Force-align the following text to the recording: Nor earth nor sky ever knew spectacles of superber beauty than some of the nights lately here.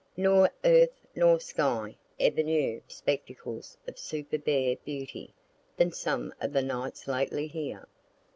Nor 0.17 0.49
earth 0.65 1.05
nor 1.15 1.39
sky 1.39 1.95
ever 2.19 2.41
knew 2.41 2.81
spectacles 2.87 3.77
of 3.87 3.97
superber 3.99 4.75
beauty 4.83 5.31
than 5.77 5.91
some 5.91 6.33
of 6.41 6.53
the 6.53 6.63
nights 6.63 7.07
lately 7.07 7.45
here. 7.45 7.87